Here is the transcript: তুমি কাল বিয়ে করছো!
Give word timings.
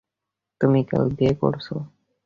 তুমি 0.61 0.79
কাল 0.89 1.05
বিয়ে 1.17 1.33
করছো! 1.41 1.75